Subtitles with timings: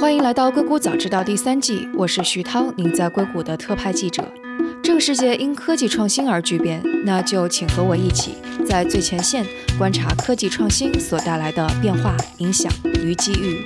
[0.00, 4.26] 欢迎来到《硅谷早知道》第三季，我是徐涛，您在硅谷的特派记者。
[4.82, 8.34] 这个世界因科技创新而巨变，那就请和我一起
[8.66, 9.46] 在最前线
[9.78, 13.64] 观察科技创新所带来的变化、影响与机遇。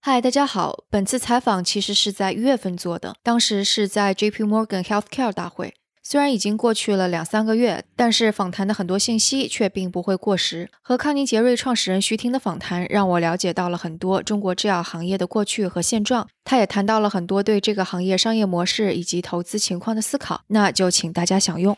[0.00, 4.44] 嗨，大家好，本次采访其实是在一月份做的，当时是在 J.P.
[4.44, 5.74] Morgan Healthcare 大会。
[6.02, 10.70] 虽然已经过去了两三个月，但是访谈的很多信息却并不会过时。
[10.80, 16.26] 和康宁杰瑞创始人徐婷的访谈，让我了解到了很多中国制药行业的过去和现状。
[16.42, 20.42] 他也谈到了很多对这个行业商业模式以及投资情况的思考。
[20.48, 21.76] 那就请大家享用。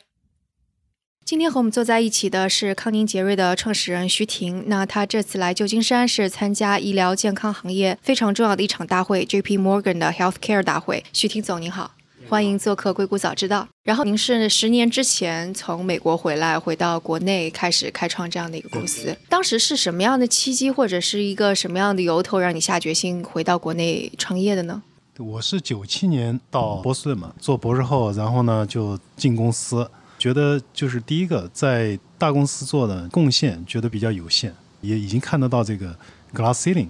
[1.25, 4.65] 今天和我们坐在一起的是康宁杰瑞的创始人徐婷。
[4.69, 9.59] 那他这次来旧金山是参加医疗健康行业非常重要的一场大会 ——J.P.
[9.59, 11.05] Morgan 的 Healthcare 大会。
[11.13, 11.93] 徐婷总，您好。
[12.33, 13.61] 欢迎做客《硅谷早知道》。
[13.83, 19.15] 然后您是十年之前从美国回来，回到国内开始开创这样的一个公司。
[19.29, 24.83] 当时是什么样的契机，或者是一个什么样的由头，让你下决心回到国内创业的呢？
[25.19, 29.87] 我是九七年到波士顿嘛，做博士后，然后呢就进公司，
[30.19, 35.95] 觉得就是第一个在大公司做的贡献，觉得比较有限，也已经看得到这个
[36.33, 36.89] glass ceiling。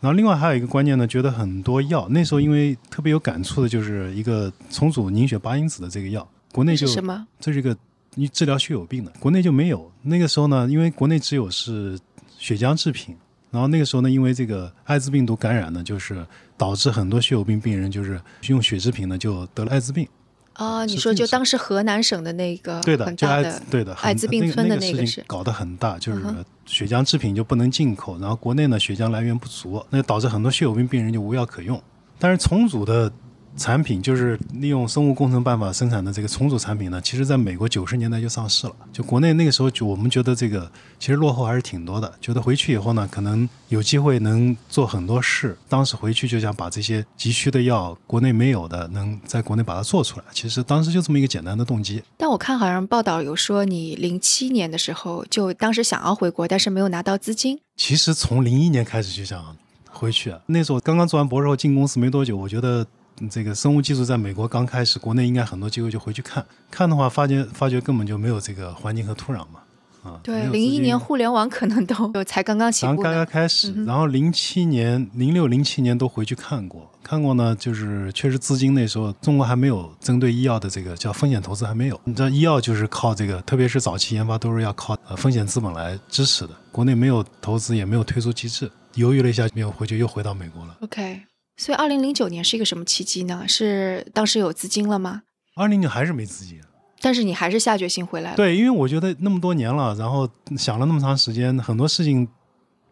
[0.00, 7.26] 然后另外还有一个观念呢，觉得很多药那时候因为特别有感触的就是一个重组凝血八因子的这个药，国内就什么？
[7.40, 7.76] 这是一个
[8.14, 9.90] 你治疗血友病的，国内就没有。
[10.02, 11.98] 那个时候呢，因为国内只有是
[12.38, 13.16] 血浆制品，
[13.50, 16.24] 然后那个时候呢，因为这个艾滋病毒感染呢，就是
[16.56, 20.06] 导致很多血友病病人就是用血制品呢就得了艾滋病。
[20.52, 26.22] 啊，你说就当时河南省的那个对的，就艾对的艾滋病村的那个事情搞得很大，就是
[26.66, 31.80] 血浆制品就不能进口，然后国内呢血浆来源不足，那导致很多血友病病人就无药可用。
[32.18, 33.10] 但是重组的。
[33.56, 38.72] 产品就是利用生物工程办法生产的这个重组产品呢，其实在美国九十年代就上市了。
[38.92, 42.12] 就国内那个时候，就我们觉得这个其实落后还是挺多的。
[42.20, 45.56] 觉得回去以后呢，可能有机会能做很多事。
[45.68, 50.24] 当时回去就想把这些急需的药，国内没有的，能在国内把它做出来。
[50.32, 52.02] 其实当时就这么一个简单的动机。
[52.18, 57.58] 但我看好像报道有说，你零七年的时候就当时想要回国，但是没有拿到资金。
[57.76, 59.56] 其实从零一年开始就想
[59.90, 62.86] 回去，那时候刚刚做完博士后进公司没多久，我觉得。
[63.30, 66.44] 这个生物技术在美国刚开始，国内应该很多机会就回去看。
[66.70, 69.60] 看的话，发觉发觉根本就没有这个环境和土壤嘛，
[70.02, 90.76] 啊，对，零一年互联网可能都才刚刚起步，刚刚开始，然后零七年、零六、零七年都回去看过，看过呢，就是确实资金那时候中国还没有针对医药的这个叫风险投资还没有，你知道医药就是靠这个，特别是早期研发都是要靠呃风险资本来支持的，国内没有投资也没有退出机制，犹豫了一下没有回去，又回到美国了。
[90.82, 91.22] OK。
[91.56, 93.44] 所以，二零零九年是一个什么契机呢？
[93.48, 95.22] 是当时有资金了吗？
[95.54, 96.60] 二零年还是没资金，
[97.00, 98.36] 但是你还是下决心回来了。
[98.36, 100.28] 对，因为我觉得那么多年了，然后
[100.58, 102.28] 想了那么长时间，很多事情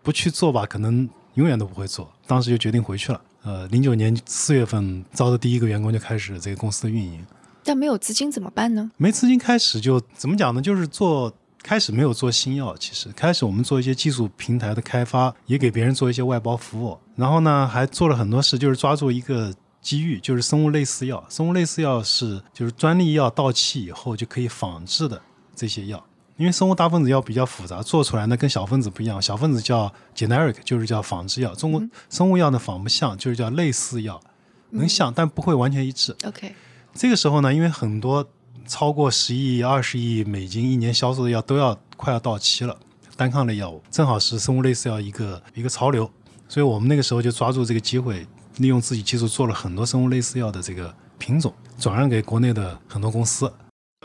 [0.02, 2.10] 不去做吧，可能永远都不会做。
[2.26, 3.20] 当时就决定回去了。
[3.42, 7.22] 呃，零九年四月份招的第一个员工就开始这个公司的运营。
[7.62, 8.90] 但没有资金怎么办呢？
[8.96, 10.62] 没资金开始就怎么讲呢？
[10.62, 11.32] 就是做。
[11.64, 16.98] 开始没有做新药，其实开始我们做一些技术平台的开发，也给别人做一些外包服务。
[17.16, 21.24] 然后呢，还做了很多事，就是抓住一个机遇，就是生物类似药。
[21.30, 25.18] 生物类似药是就是专利药到期以后就可以仿制的
[25.56, 26.04] 这些药。
[26.36, 29.22] 因为生物大分子药比较复杂，做出来呢跟小分子不一样。
[29.22, 31.54] 小分子叫 generic，就是叫仿制药。
[31.54, 34.20] 中国生物药呢仿不像，就是叫类似药，
[34.68, 36.14] 能像但不会完全一致。
[36.24, 36.54] OK，
[36.92, 38.28] 这个时候呢，因为很多。
[38.66, 42.76] 超过十亿、二十亿美金一年销售的药都要快要到期了，
[43.16, 46.10] 单抗类药物正好是生物类似药一个一个潮流，
[46.48, 48.26] 所以我们那个时候就抓住这个机会，
[48.58, 53.52] 利用自己技术做了很多生物类似药的这个品种，转让给国内的很多公司。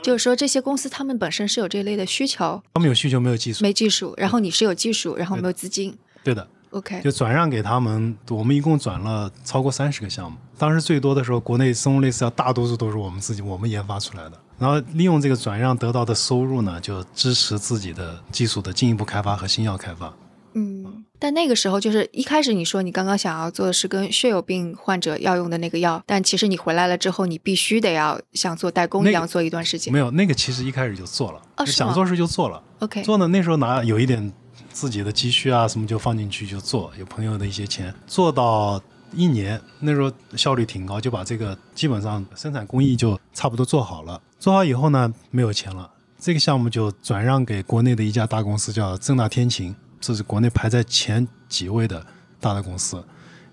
[0.01, 6.47] 就是说，这些公司他们本身是有这类的需求，他们有需求没有技术，没技术，然后你是有技术，然后没有资金，对的。
[6.71, 10.37] OK，就转让给他们，我们一共转了超过三十个项目。
[10.55, 14.39] 当时最多的时候，国内生物类似药大多数都是我们自己我们研发出来的。
[14.59, 20.13] 然后利用这个转让得到的收入呢，就支持自己的技术的进一步开发和新药开发。
[20.53, 29.93] 嗯，但那个时候就是一开始你说你刚刚想要做的是跟血友病患者要用的那个药，但其实你回来了之后，你必须得要像做代工一样做一段时间。
[29.93, 32.61] 没有那个，其实一开始就做了，想做事就做了。
[32.79, 34.31] OK，做呢那时候拿有一点。
[34.71, 38.81] 自己的积蓄啊，什么就放进去就做，有朋友的一些钱，做到
[39.13, 44.21] 一年，那时候效率挺高，就把这个基本上生产工艺就差不多做好了。
[44.39, 52.05] 做好以后呢，没有钱了，这个项目就转让给国内的一家大公司，叫正大天晴，这是国内排在前几位的
[52.39, 53.03] 大的公司。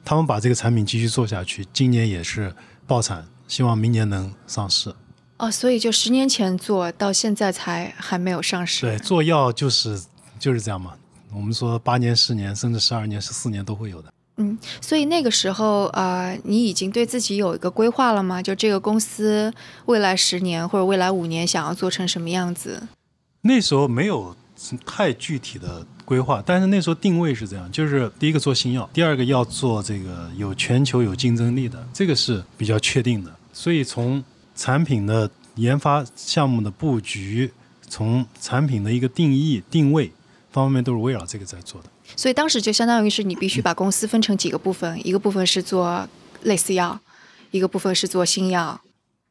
[0.05, 2.55] 他们把这个产品继续做下去，今年也是
[2.87, 4.95] 爆产，希望明年能上市。
[5.39, 8.87] 哦，所以就十年前做到现在才还没有上市。
[8.87, 10.01] 对，做药就是。
[10.39, 10.93] 就是这样嘛。
[11.33, 14.13] 我们说八年、十年，甚至十二年、十四年都会有的。
[14.39, 18.43] 嗯，所以那个时候，呃，你已经对自己有一个规划了吗？
[18.43, 19.53] 就这个公司
[19.87, 22.87] 未来十年或者未来五年想要做成什么样子？
[23.41, 24.37] 那时候没有
[24.85, 33.35] 太具体的规划，但是那时候定位是这样：就是第一个做新药，第二个要做这个有全球有竞争力的，这个是比较确定的。
[33.55, 34.23] 所以从
[34.55, 37.51] 产品的研发项目的布局，
[37.89, 40.13] 从产品的一个定义定位
[40.51, 41.89] 方面都是围绕这个在做的。
[42.15, 46.09] 所以当时就相当于是你必须把公司分成几个部分，一个部分是做
[46.43, 47.01] 类似药，
[47.51, 48.81] 一个部分是做新药。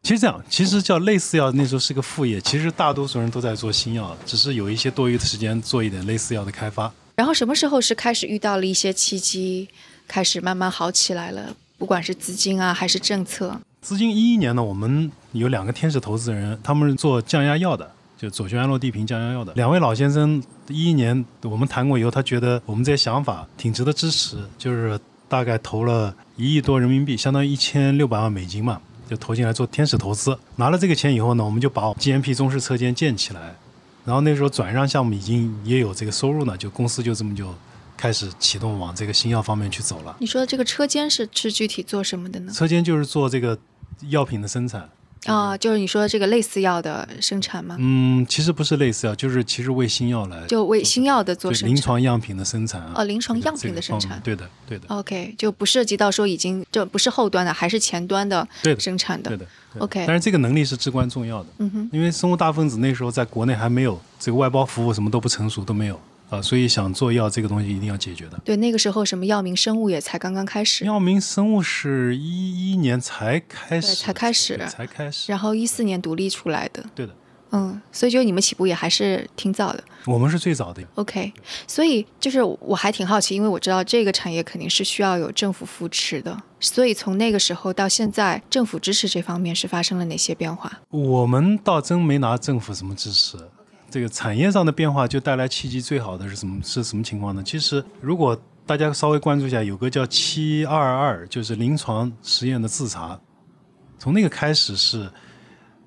[0.04, 6.92] 其实这样，其实叫类似药那时候是个副业，其实大多数人都在做新药，只是有一些多余的时间做一点类似药的开发。
[7.16, 9.68] 然后什么时候是开始遇到了一些契机，
[10.08, 11.56] 开始慢慢好起来了？
[11.78, 13.60] 不管是资金啊，还是政策。
[13.82, 19.54] 资金一一年呢，我们有两个天使投资人，他们是做降压药的，就左旋氨洛地平降压药的。
[19.54, 30.38] 两位老先生一一年我们谈过以后，他觉得我们这些想法挺值得支持，就是大概投了一亿多人民币，相当于一千六百万美金嘛，就投进来做天使投资。
[30.56, 33.56] 拿了这个钱以后呢，我们就把 GMP 中式车间建起来，
[34.04, 37.54] 然后那时候转让项目已经也有这个收入呢，就公司就这么就。
[37.98, 40.14] 开始启动往这个新药方面去走了。
[40.20, 42.52] 你说的这个车间是是具体做什么的呢？
[42.52, 43.58] 车间就是做这个
[44.10, 44.90] 药品的生产
[45.26, 47.76] 啊，就是你说的这个类似药的生产吗？
[47.80, 54.86] 嗯，其实不是类似药，就是其实为新药来，就为新药的做生产，临床样品的生产哦，临床样品的生产，对的，对的。
[54.88, 58.48] OK，就不涉及到说已经就不是后端的，还是前端的
[58.80, 59.46] 生产的，对的。
[59.80, 66.00] OK，但是这个能力是至关重要的，嗯哼，因为生物大分子那时候在国内还没有这个外包服务，什么都不成熟，都没有。
[66.36, 68.40] 啊，所以想做药这个东西一定要解决的。
[68.44, 70.86] 对，那个时候什么药明生物也才刚刚开始。
[70.86, 75.32] 药明生物是一一年才开始，才开始，才开始。
[75.32, 76.84] 然后一四年独立出来的。
[76.94, 77.16] 对的。
[77.52, 79.82] 嗯，所以就你们起步也还是挺早的。
[80.06, 80.84] 我们是最早的。
[80.96, 81.32] OK，
[81.68, 90.82] 所以就是我还挺好奇，因为我知道这个产业肯定是需要有政府扶持的，所以从那个时候到现在，政府支持这方面是发生了哪些变化？
[90.90, 93.38] 我们倒真没拿政府什么支持。
[93.96, 96.62] 这个产业上的变化就带来契机，最好的是什么？
[96.62, 97.42] 是什么情况呢？
[97.42, 103.18] 其实，如果大家稍微关注一下，有个叫“七二二”，就是临床实验的自查，
[103.98, 105.10] 从那个开始是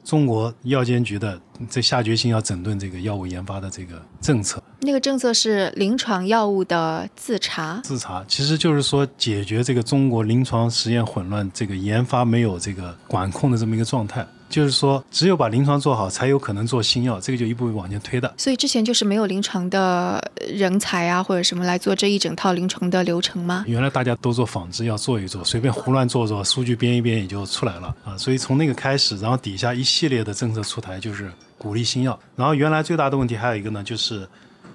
[0.03, 1.39] 中国药监局的
[1.69, 4.63] 在下决心要整顿这个药物研发的这个政策。
[4.81, 7.79] 那个政策是临床药物的自查。
[7.85, 14.27] 自查其实就是说解决这个中国临床实验混乱、这个研发没有这个管控的这么一个状态。
[14.49, 18.33] 就是说，只有把临床做好，才有可能做新药，这个就一步步往前推的。
[18.37, 23.65] 所以之前就是没有临床的人才啊，或者什么来做这一整套临床的流程吗？
[23.67, 28.17] 原来大家都做仿制药，做一做，随便胡乱做做，数据编一编也就出来了啊。
[28.17, 32.19] 所以从那个开始，然后底下一系列的政策出台，就是鼓励新药。
[32.35, 34.27] 然后原来最大的问题还有一个呢，就是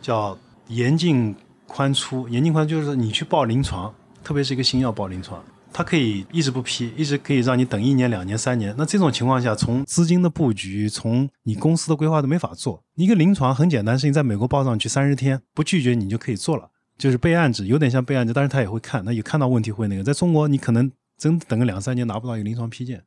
[0.01, 0.37] 叫
[0.67, 1.35] 严进
[1.65, 2.27] 宽出。
[2.29, 3.91] 严进宽就是你去报临床，
[4.23, 5.43] 特别是一个新药报临床。
[5.73, 8.73] 它可以一直不批，一直可以让你等一年、两年、三年。
[8.77, 12.83] 那这种情况下，从资金的布局，从你公司的规划都没法做。
[12.93, 20.03] 一个临床很简单事情，在美国报上去三十天，不拒绝你就可以做了，就是备案制，有点像备案制，但是他也会看，那有看到问题会那个。
[20.03, 23.01] 在中国，你可能真等个两三年拿不到一个临床批件，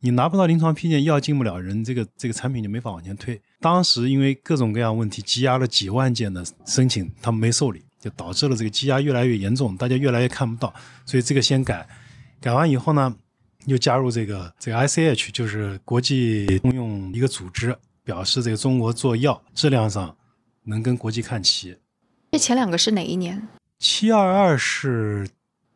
[0.00, 3.40] 你拿不到临床批件，药进不了人，这个这个产品就没法往前推。
[3.60, 7.84] 当时因为各种各样问题，积压了几万件的申请，他们没受理。
[8.00, 10.72] 就导致了这个积压越来越严重，大家越来越看不到，
[11.04, 11.86] 所以这个先改，
[12.40, 13.14] 改完以后呢，
[13.66, 20.16] 又加入这个这个 ICH，就是国际通用一个组织，表示这个中国做药质量上
[20.64, 21.76] 能跟国际看齐。
[22.32, 23.46] 这前两个是哪一年？
[23.78, 25.28] 七二二是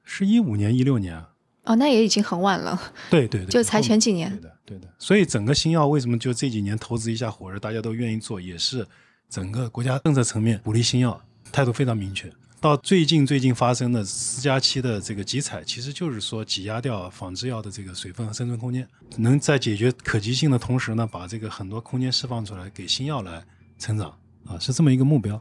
[0.03, 1.23] 是一五年一六年
[1.65, 2.81] 哦，那也已经很晚了。
[3.11, 4.31] 对对对， 就才前几年。
[4.31, 8.87] 对的对的，所以整个新药为什么就这几年投资一下火热，大家都愿意做，也是
[9.29, 11.21] 整个国家政策层面鼓励新药。
[11.53, 12.31] 态度非常明确。
[12.61, 23.45] 到最近最近发生的四加七的这个集采，其实就是说挤压掉仿制药的这个水分和生存空间，能在解决可及性的同时呢，把这个很多空间释放出来给新药来
[23.79, 25.39] 成长啊，是这么一个目标。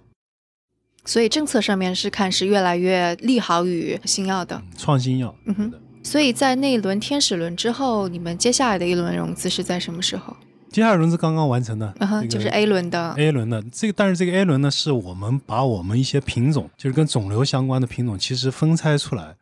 [1.06, 5.34] 所以政策上面是看是越来越利好于新药的创新药。
[5.46, 5.74] 嗯哼。
[6.04, 10.36] 所以在那一轮天使轮之后，你们接下来的一轮融资是在什么时候？
[10.74, 11.94] 接下来轮子刚刚完成的，
[12.28, 13.14] 就是 A 轮的。
[13.16, 13.62] A 轮的。
[13.72, 19.36] 这个，但是这个 A 轮呢，是我们把我们一些品种，就是跟肿瘤相关的品种，其实分拆出来，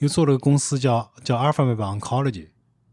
[0.00, 2.48] 又做了个公司叫叫 Alphabet Oncology，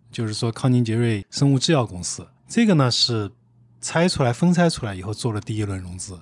[0.10, 2.26] 就是说康宁杰瑞生物制药公司。
[2.48, 3.30] 这个呢是
[3.82, 6.18] 拆出来分拆出来以后做了第一轮融资，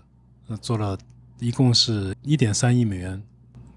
[0.60, 0.98] 做了
[1.40, 3.22] 一共是一点三亿美元，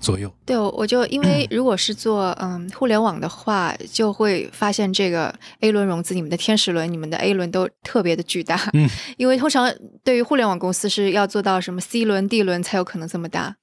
[0.02, 0.30] 左右。
[0.44, 8.68] 对，我就因为 如果是做嗯互联网的话，就会发现这个 A 轮融资，你们的天使轮、你们的 A 轮都特别的巨大。
[8.74, 9.72] 嗯， 因为通常
[10.04, 13.56] 对于互联网公司是要做到什么 C 轮、D 轮才有可能这么大。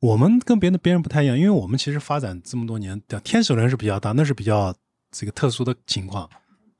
[0.00, 4.74] 我们跟别的别人不太一样，因为我们其实发展这么多年，天使轮是比较大，那是比较
[5.12, 6.28] 这个特殊的情况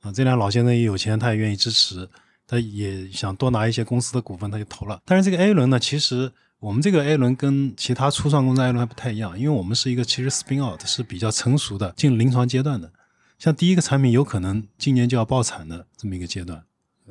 [0.01, 0.11] 啊。
[0.11, 2.09] 这俩老先生也有钱，他也愿意支持。
[2.45, 4.99] 他也想多拿一些公司的股份，他就投了。
[5.05, 6.29] 但是这个 A 轮呢，其实
[6.63, 12.89] 我们这个 A 轮跟其他初创公司 A 轮还不太一样，因为我们是一个其实 spin out 是比较成熟的，进临床阶段的。
[13.37, 16.63] 像第一个产品有可能今年就要爆产的这么一个阶段，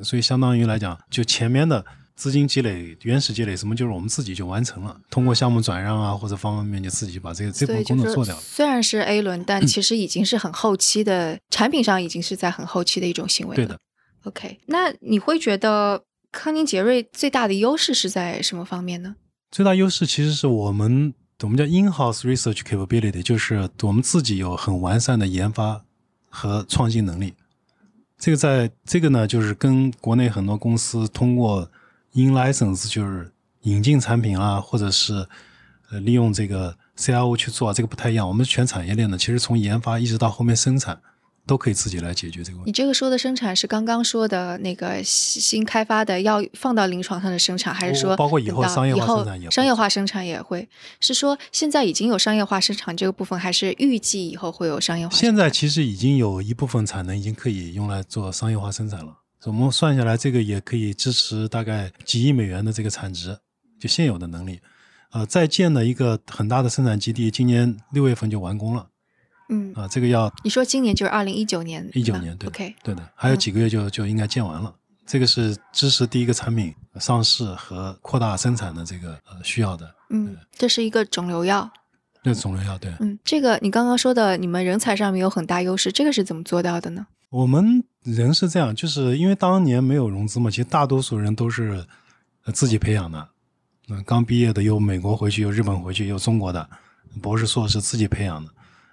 [0.03, 1.85] 所以相当于来讲，就前面的
[2.17, 8.41] 资金积累、原始积累什么，就是我们自己就完成了，通过项目转让啊或者方方面面就自己把这个这部分工作做掉了。
[8.41, 13.57] 虽然是 A 轮，但其实已经是很后期的产品上已经是在很后期的一种行为了。
[13.57, 13.79] 对的。
[14.23, 19.17] OK，那你会觉得康宁杰瑞最大的优势是在什么方面呢？
[19.53, 25.85] 最大优势其实是我们我们叫 in-house research capability，就是我们自己有很完善的研发
[26.31, 27.35] 和创新能力。
[28.17, 31.71] 这个在这个呢，就是跟国内很多公司通过
[32.13, 33.31] in license，就是
[33.65, 35.29] 引进产品啊，或者是
[35.91, 38.27] 呃利用这个 CRO 去做，这个不太一样。
[38.27, 40.99] 我们全产业链的，其实从研发一直到后面生产。
[41.47, 42.69] 都可以自己来解决这个问题。
[42.69, 50.69] 你这个说的生产是刚刚说的那个新开发的要放到临床上的生产，还是说包括以后商业化生产也商业化生产也会？
[51.01, 55.15] 是说现在已经有商业化生产这个部分，还是预计以后会有商业化？
[55.15, 59.19] 现在其实已经有一部分产能已经可以用来做商业化生产了。
[59.45, 63.37] 我们算下来，这个也可以支持大概几亿美元的这个产值，
[63.81, 64.61] 就现有的能力。
[65.11, 68.87] 呃，在建的一个很大的生产基地，今年六月份就完工了。
[69.53, 74.75] 嗯啊，这个要你说今年就是二零一九年，一九年对，OK，对的，还有几个月就就应该建完了。
[75.05, 79.95] 这个是支持第一个产品上市和扩大生产的这个呃需要的。
[80.11, 81.71] 嗯，这是一个肿瘤药，
[82.23, 82.91] 这是肿瘤药对。
[83.01, 87.07] 嗯，这个你刚刚说的，你们人才上面有很大优势，这个是怎么做到的呢？
[87.31, 91.85] 我们人是这样，就是因为当年没有融资嘛，其实大多数人都是
[92.55, 93.29] 自己培养的。
[93.89, 96.67] 嗯，刚毕业的有美国回去，有日本回去，有中国的
[97.21, 98.51] 博士硕士自己培养的。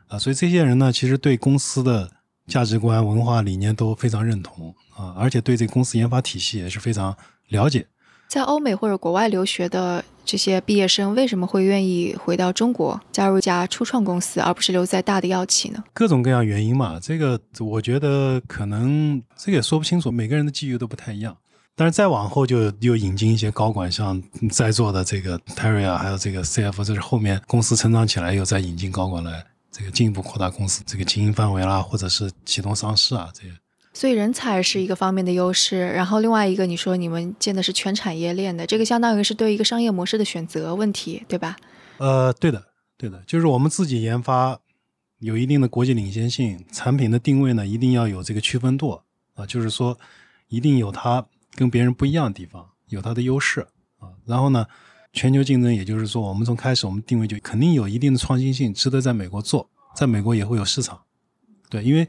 [0.09, 2.11] 啊，所以这些人呢，其实对公司的
[2.47, 7.15] 价值观、文化理念都非常认同啊，而且对这个公司研发体系也是非常
[7.47, 7.87] 了解。
[8.27, 15.83] 在欧美或者国外留学的这些毕业生，为什么会愿意回到中国加入一家初创公司，而不是留在大的药企呢？
[15.93, 21.37] 各种各样原因嘛，这个我觉得可能这个也说不清楚，每个人的际遇都不太一样。
[21.75, 29.45] 但是再往后就又引进一些高管，像在座的这个 Terry 啊，还有这个 CF，这是后面公司成长起来又再引进高管来。
[29.71, 33.49] 这个进一步扩大公司这个经营范围啦，或者是启动上市啊，这些。
[33.93, 41.57] 所以人才是一个方面的优势，然后另外一个，你说你们建的是全产业链的，这个相当于是对一个商业模式的选择问题，对吧？
[41.97, 42.63] 呃，对的，
[42.97, 44.59] 对的，就是我们自己研发
[45.19, 49.01] 有一定的国际领先性，产品的定位呢一定要有这个区分度
[49.33, 49.97] 啊，就是说
[50.47, 53.67] 一定有它跟别人不一样的地方，有它的优势
[53.99, 54.65] 啊，然后呢。
[55.11, 61.01] 全球竞争，也就是说，我们从开始我们定位就肯定有一定的创新性，值得在美国做，在美国也会有市场。
[61.69, 62.07] 对，因为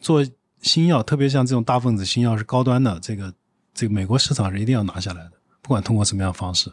[0.00, 0.24] 做
[0.60, 3.32] 新药，特别像这种大分子新药是高端的，这个
[3.72, 6.72] 这个美国市场是一定要拿下来的，不管通过什么样方式。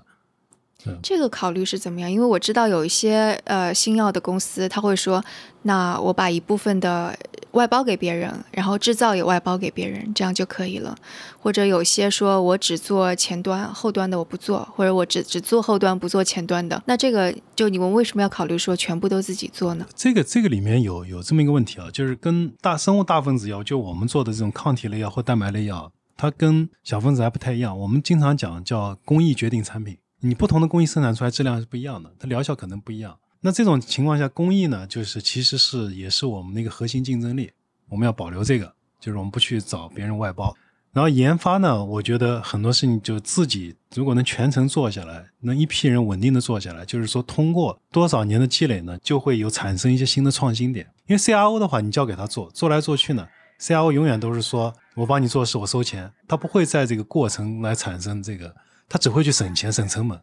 [1.02, 2.10] 这个考虑是怎么样？
[2.10, 5.22] 因为我知道有一些呃新药的公司，他会说，
[5.64, 7.18] 那我把一部分的
[7.52, 10.96] 外包给别人，然后制造也外包给别人，这样就可以了。
[11.40, 16.82] 或者有些说我只做前端，后端的我不做，或者我只只做后端不做前端的。
[16.86, 19.86] 那这个就你们为什么要考虑说全部都自己做呢？
[19.96, 27.78] 这个这个里面有有这么一个问题啊，就是跟大生物大分子药，就我们做的这种抗体类药或蛋白类药，它跟小分子还不太一样。
[27.78, 29.98] 我们经常讲叫工艺决定产品。
[30.20, 33.18] 你不同的工艺生产出来质量是不一样的，它疗效可能不一样。
[33.48, 37.50] 那这种情况下，工艺呢，就是其实是也是我们的一个核心竞争力，
[37.88, 40.54] 我们要保留这个，就是我们不去找别人外包。
[40.92, 50.86] 然后研发呢，我觉得很多事情就自己如果能全程做下来，能一批人稳定的做下来，就是说通过多少年的积累呢，就会有产生一些新的创新点。
[51.06, 53.26] 因为 CRO 的话，你交给他做，做来做去呢
[53.62, 58.54] ，CRO 永远都是说我帮你做事，我收钱，他不会在这个过程来产生这个。
[58.90, 60.20] 他只会去省钱、省成本，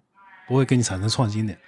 [0.46, 1.58] 不会给你产生创新点。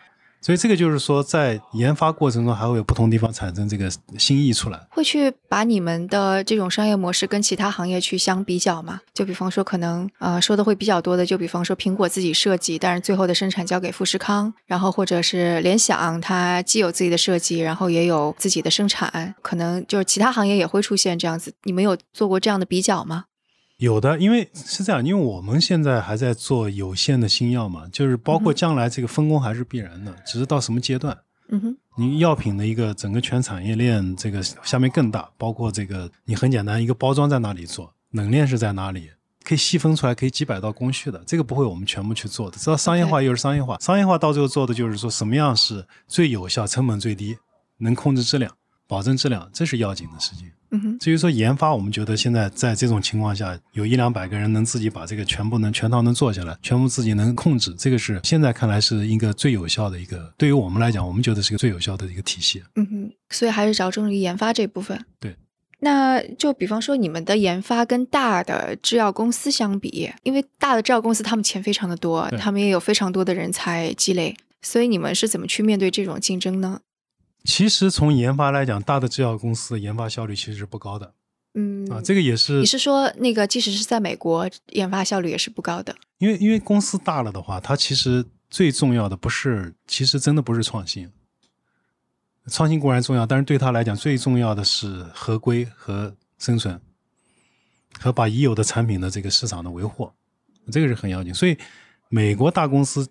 [0.47, 4.81] 所以这个就是说，在研发过程中还会有不同地方产生这个新意出来。
[4.93, 9.01] 会去把你们的这种商业模式跟其他行业去相比较吗？
[9.13, 21.53] 就比方说，可能呃说的会比较多的，就比方说苹果自己设计，但是最后的生产交给富士康，然后或者是联想，它既有自己的设计，然后也有自己的生产，可能就是其他行业也会出现这样子。
[21.65, 23.25] 你们有做过这样的比较吗？
[23.79, 31.17] 有的，因为是这样，因为我们现在还在做有限的新药嘛，就是包括将来这个分工还是必然的，只是到什么阶段。
[31.49, 39.11] 嗯哼，你药品的一个整个全产业链，这个下面更大，包括这个你很简单，一个包装在哪里做，冷链是在哪里，
[39.45, 42.57] 可以细分出来，可以几百道工序的，这个不会我们全部去做的。
[42.57, 47.37] 知道商业化又是商业化，商业化到最后做的就是说什么样是最有效、成本最低、
[47.77, 48.51] 能控制质量、
[48.87, 50.51] 保证质量，这是要紧的事情。
[50.71, 62.63] 嗯哼，至于说研发，我们觉得现在在这种情况下，有一两百个人能自己把这个全部能全套能做下来，全部自己能控制，这个是现在看来是一个最有效的一个，对于我们来讲，我们觉得是个最有效的一个体系。
[62.75, 65.01] 嗯哼，所以还是着重于研发这部分。
[65.21, 65.37] 对。
[65.79, 76.81] 那就比方说，你们的研发跟大的制药公司相比，因为大的制药公司他们钱非常的多，他们也有非常多的人才积累，所以你们是怎么去面对这种竞争呢？
[77.47, 81.15] 其实从研发来讲，大的制药公司的研发效率其实是不高的。
[81.55, 82.61] 嗯啊，这个也是。
[82.61, 85.95] 你是说那个，即使是在美国，研发效率也是不高的？
[86.19, 91.11] 因为因为公司大了的话，它其实最重要的不是，其实真的不是创新。
[92.49, 96.81] 创新固然重要，但是对他来讲，最重要的是合规和生存，
[97.99, 100.11] 和把已有的产品的这个市场的维护，
[100.71, 101.33] 这个是很要紧。
[101.33, 101.57] 所以，
[102.09, 103.09] 美国大公司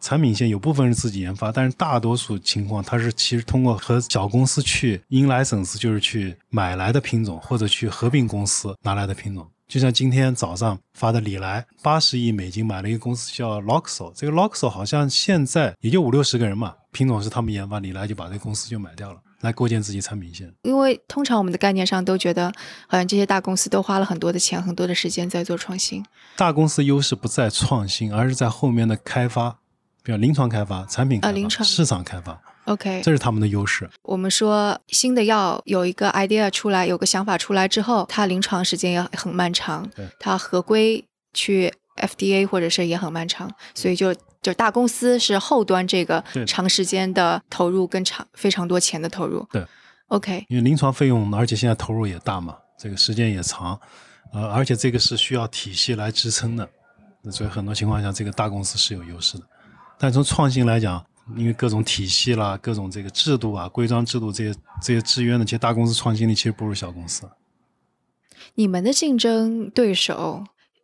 [0.00, 9.46] 产品线有部分是自己研发，但是大多数情况，它是其实通过和小公司去 in license，就是去买来的品种，或者去合并公司拿来的品种。
[9.68, 20.52] 就像今天早上发的，李来八十亿美金买了一个公司叫 Loxo，这个 Loxo 好像现在也就五六十个人嘛，品种是他们研发，李来就把这个公司就买掉了，来构建自己产品线。
[20.62, 22.52] 因为通常我们的概念上都觉得，
[22.88, 26.04] 好像这些大公司都花了很多的钱、很多的时间在做创新。
[26.36, 29.56] 大公司优势不在创新，而是在后面的开发，
[30.02, 32.40] 比如临床开发、产品开发、市场开发。
[32.66, 33.88] OK，这是他们的优势。
[34.02, 39.88] 我们说新的药有一个 idea 出来，有个想法出来之后，它临床时间也很漫长，
[40.20, 49.44] 它合规去 FDA 或者是也很漫长，所以就就大公司是后端这个长时间的投入跟长非常多钱的投入。
[49.50, 49.66] 对
[50.08, 53.80] ，OK，因为临床费用，而且现在投入也大嘛，这个时间也长，
[54.32, 56.68] 呃，而且这个是需要体系来支撑的，
[57.32, 59.44] 所以很多情况下这个大公司是有优势的。
[60.02, 61.04] 但从创新来讲，
[61.36, 67.28] 因为各种体系啦，各种这个制度啊、规章制度这些这些制约呢，其实大公司创新力其实不如小公司。
[68.54, 70.42] 你们的竞争对手，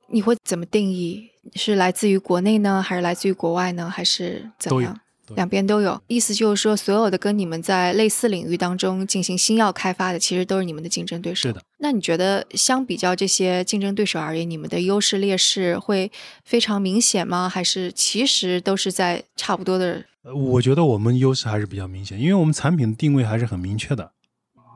[0.09, 1.31] 你会怎么定义？
[1.55, 5.01] 是来自于国内呢，还是来自于国外呢，还是怎么样？
[5.35, 5.99] 两边都有。
[6.09, 11.49] 意思就是说，所有的跟你们在类似领域当中进行新药开发的，其实都是你们的竞争对手。
[11.49, 11.63] 是的。
[11.79, 16.11] 那你觉得，相比较这些竞争对手而言，你们的优势劣势会
[16.45, 17.49] 非常明显吗？
[17.49, 20.05] 还是其实都是在差不多的？
[20.35, 24.11] 我觉得我们优势还是比较明显，因为我们产品的定位还是很明确的。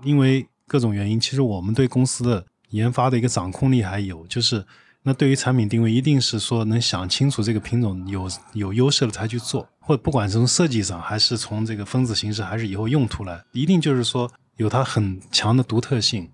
[0.05, 4.65] 因为各种原因，其实我们对公司的研发的一个掌控力还有，就是
[5.03, 16.31] 那对于产品定位，一定是说能想清楚这个品种有有优势了才去做，或者不管是从设计上，还是从这个分子形式，还是以后用途来，一定就是说有它很强的独特性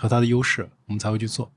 [0.00, 1.52] 和它的优势，我们才会去做。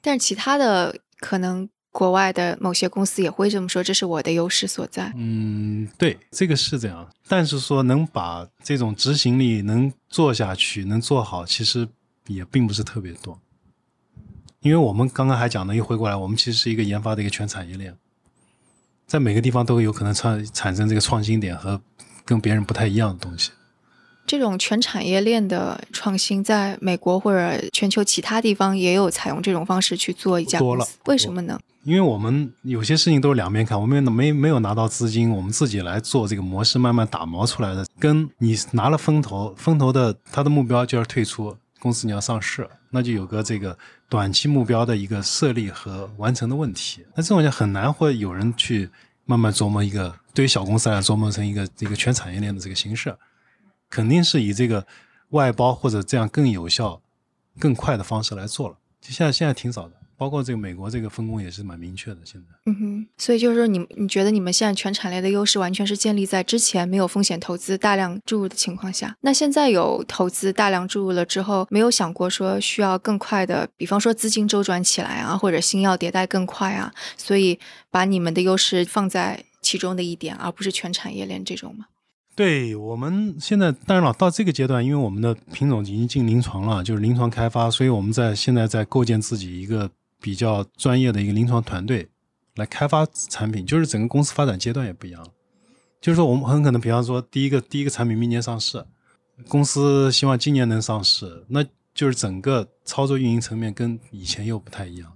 [0.00, 1.68] 但是其他的可能。
[1.94, 5.12] 国外的某些公司也会这么说，这是我的优势所在。
[5.14, 7.06] 嗯，对，这个是这样。
[7.28, 11.86] 但是说能把这种执行力能做下去、能做好，其实
[12.28, 13.38] 也并不是特别多。
[14.60, 17.94] 因为我们刚刚还讲的，又回过来，我们其实是一个研发的一个全产业链，
[19.06, 21.78] 在每个地方都有可能产产生这个创新点和
[22.24, 23.50] 跟别人不太一样的东西。
[24.26, 31.58] 这种全产业链的创新，在美国或者全球其他地方也有采用这种方式去做一家公司，为什么呢？
[31.84, 37.84] 因为我们有些事情都是两面看，我们没没有拿到资金，我们自己来做这个模式，慢慢打磨出来的。
[37.98, 43.76] 跟你拿了风投，风投的他的目标就要退出公司，你要上市，那就有个这个
[44.08, 47.04] 短期目标的一个设立和完成的问题。
[47.16, 48.88] 那这种就很难会有人去
[49.24, 53.12] 慢慢琢磨一个，对于小公司来琢磨成一个这个全产业链的这个形式，
[53.92, 54.86] 肯定是以这个
[55.30, 57.02] 外包或者这样更有效、
[57.58, 58.76] 更快的方式来做了。
[59.02, 59.92] 就现在现在挺少的。
[60.14, 62.46] 包括这个美国这个分工也是蛮明确的，现在。
[62.66, 69.16] 嗯哼，所以就是说，你你觉得你们现在全产业链的优势完全是建立在之前没有风险投资、大量注入的情况下。
[69.22, 77.58] 那现在有投资大量注入了之后，没有想过说需要更快的，比方说资金周转起来啊，或者新药迭代更快啊，所以
[77.90, 81.86] 把你们的优势放在其中的一点，而不是全产业链这种吗？
[82.42, 89.90] 对我们现在当然了，到这个阶段，因为我们的品种已经进临床了，就是临床开发，所以我们在现在在构建自己一个。
[90.24, 92.08] 比较专业的一个临床团队
[92.54, 95.20] 来开发产品，就是整个公司发展阶段也不一样。
[96.00, 98.86] 就是说，我们很可能，比方说，第一个第一个产品明年上市，
[99.48, 105.12] 公司希望今年能上市，那就是整个操作运营层面跟以前又不太一样。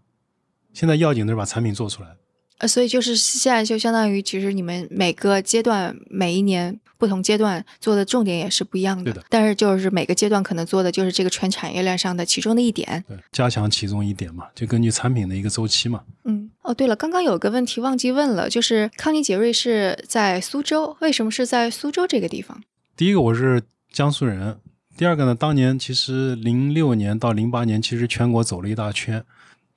[0.73, 2.17] 现在要紧的是把产品做出来。
[2.59, 9.05] 呃，所以就是现在就相当于，其实你们每个阶段每一年不同阶段做的重点也是不一样的。
[9.05, 13.05] 对的但是就是每个阶段可能做的就是这个全产业链上的其中的一点。
[13.07, 16.03] 对，加强其中一点嘛，就根据产品的一个周期嘛。
[16.25, 22.63] 嗯，哦，对了，刚刚有个问题忘记问了，就是康宁杰瑞是在苏州，为什么是在苏州这个地方？
[22.97, 24.59] 第一个我是江苏人，
[24.97, 29.23] 第二个呢，当年其实零六年到零八年，其实全国走了一大圈，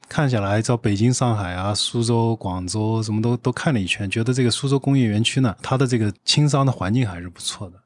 [0.10, 7.78] 看下来，到北京、上海啊、苏州、广州什么都都看了一圈，觉得这个苏州工业园区呢，它的这个轻商的环境还是不错的，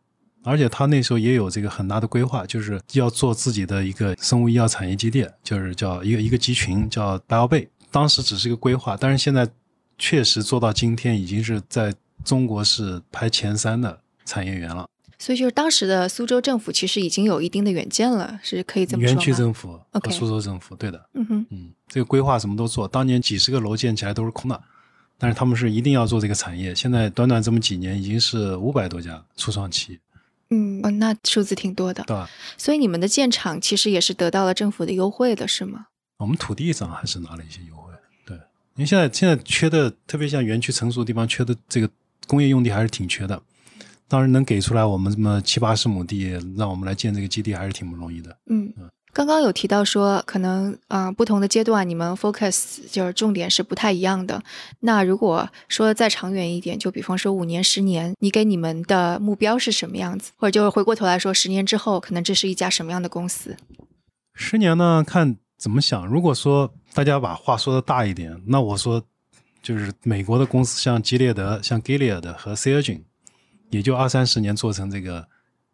[0.43, 9.45] 而且它那时候也有这个很大的规划，就是要做自己的一个生物医药产业基地，就是叫一个一个集群叫白奥贝，当时只是一个规划，但是现在
[9.97, 14.87] 确实做到今天，已经是在中国是排前三的产业园了。
[15.23, 19.21] 所以就是当时的苏州政府其实已经有一定的远见了，是可以这么说园吗？
[19.21, 24.61] 区政府和苏州政府，对的，嗯哼，嗯，这个规划什么都做，当年几十个楼建起来都是空的，
[25.17, 29.99] 但是他们是一定要做这个产业，现在短短这么几年，已经是五百多家初创企业，
[30.49, 32.03] 嗯，哦，那数字挺多的。
[32.03, 32.29] 对吧？
[32.57, 35.85] 所以你们的建厂其实也是得到了政府的优惠的，是吗？
[36.17, 37.93] 我们土地上还是拿了一些优惠，
[38.25, 38.35] 对，
[38.75, 41.89] 因为现在现在缺的，特别像园区成熟的地方，缺的这个
[42.27, 43.41] 工业用地还是挺缺的。
[44.13, 48.37] 当然能给出来我们这么七八十亩地，让我们来建这个基地，还是挺不容易的。
[48.45, 48.71] 嗯，
[49.11, 54.39] 刚刚有提到说，可能啊、呃不同的阶段你们 focus 就是重点是不太一样的。
[54.81, 60.31] 那如果说再长远一点，就比方说五年、十年，你给你们的目标是什么样子？
[60.37, 63.57] 或者就是回过头来说，十年之后，可能这是一家什么样的公司？
[64.35, 66.05] 十年呢，看怎么想。
[66.05, 69.03] 如果说大家把话说的大一点，那我说
[69.63, 73.03] 就是美国的公司，像吉列德、像 Gilead 和 c e r g i n
[73.73, 75.27] 也就二三十年做成这个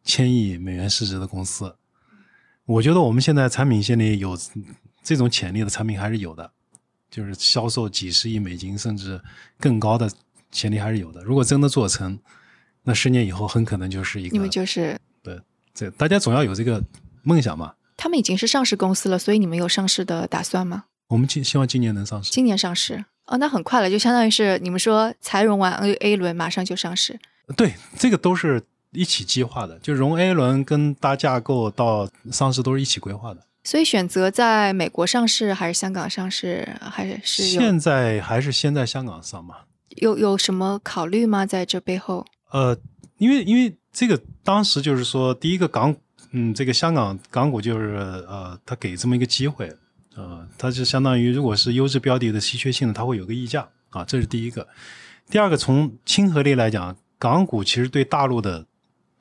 [0.03, 1.75] 千亿美元市值的公司。
[2.65, 4.37] 我觉得我们现在产品线里有
[5.03, 6.51] 这种潜力的产品还是有的，
[7.11, 9.21] 就是销售几十亿美金甚至
[9.59, 10.09] 更高的
[10.49, 11.21] 潜力还是有的。
[11.23, 12.17] 如果真的做成，
[12.83, 15.37] 那十年以后很可能就是一个你们就是对
[15.73, 16.81] 这大家总要有这个
[17.23, 17.73] 梦想嘛。
[17.97, 20.85] 他们已经是上市公司了，所以你们有上市的打算吗？
[21.09, 22.31] 我们今希望今年能上市。
[22.31, 27.19] 今年上市哦，那很快了，就相当于是你们说才融完 A A 轮，马上就上市。
[27.55, 33.41] 对，这个都是一起计划的，就融 A 轮跟搭架构到上市都是一起规划的。
[33.63, 39.55] 所以选择在美国上市还是香港上市，还是有现在还是先在香港上嘛？
[39.97, 41.45] 有有什么考虑吗？
[41.45, 42.25] 在这背后？
[42.51, 42.77] 呃，
[43.17, 45.95] 因为因为这个当时就是说，第一个港，
[46.31, 47.95] 嗯，这个香港港股就是
[48.27, 49.71] 呃，它给这么一个机会，
[50.15, 54.67] 呃，它就相当于如果是优质标的的稀缺性的，它会有个溢价啊，这是第一个。
[55.29, 58.65] 第二个，从亲和力来讲，港股其实对大陆的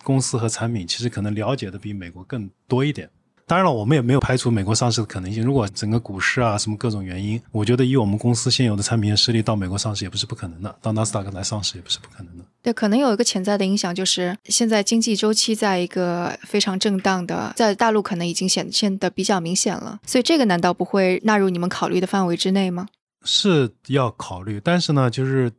[0.04, 3.10] 公司和产品，其实可能了解的比美国更多一点。
[3.44, 5.42] 当然了，我们也没有排除美国上市的可能性。
[5.42, 12.44] 如果整个股市啊什么各种原因，我觉得以我们公司现有的产品的实力，到美国上市也不是不可能的，到纳斯达克来上市也不是不可能的。
[12.62, 22.86] 对，可能有一个潜在的影响，就是现在经济周期在一个非常震荡的，在大陆可能已经显现的比较明显了，所以这个难道不会纳入你们考虑的范围之内吗？
[23.24, 25.50] 是要考虑，但是呢，就是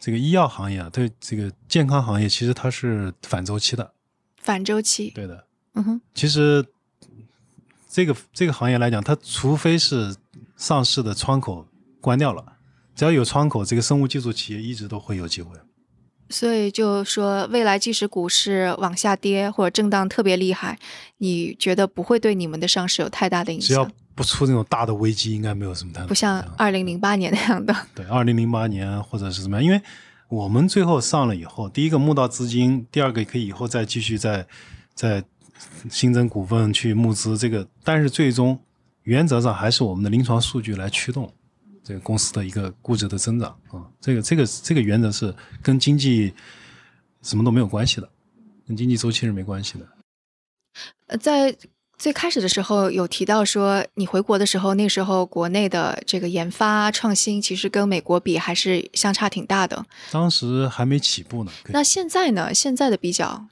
[0.00, 3.92] 这个医药行业啊，对这个健康行业，其实它是反周期的，
[4.38, 5.46] 反周期，对的。
[5.74, 6.64] 嗯哼，其实
[7.88, 10.16] 这个这个行业来讲，它除非是
[10.56, 11.66] 上市的窗口
[12.00, 12.56] 关掉了，
[12.96, 15.54] 只要有窗口，这个生物技术企业一直都会有机会。
[16.30, 20.78] 所以就说未来即使股市往下跌或者震荡特别厉害，
[21.18, 23.90] 你觉得不会对你们的上市有太大的影响只要？
[24.12, 27.74] 不出那种大的危机，应该没有什么太大不像二零零八年那样的。
[27.94, 29.64] 对，二零零八年或者是怎么样？
[29.64, 29.80] 因为
[30.28, 34.46] 我们最后上了以后，第一个募到资金，第二个可以以后再继续再
[34.94, 35.24] 再
[35.88, 38.60] 新增股份去募资，这个但是最终
[39.04, 41.32] 原则上还是我们的临床数据来驱动
[41.82, 46.32] 这个公司的一个估值的增长啊、这个这个这个原则是跟经济
[47.22, 48.08] 什么都没有关系的，
[48.66, 49.88] 跟经济周期是没关系的。
[51.06, 51.56] 呃，在
[51.98, 59.84] 最开始的时候有提到说，你回国的时候，那时候国内的这个研发创新其实跟美国比还是相差挺大的。
[60.10, 62.54] 当时还没起步呢，那现在呢？
[62.54, 63.46] 现在的比较，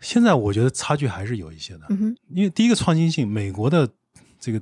[0.00, 1.82] 现在我觉得差距还是有一些的。
[1.90, 3.88] 嗯哼，因为第一个创新性，美国的
[4.40, 4.60] 这个